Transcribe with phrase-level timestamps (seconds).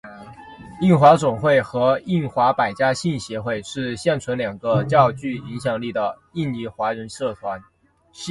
[0.81, 7.63] 印华总会和印华百家姓协会是现存两个较具影响力的印尼华人社团。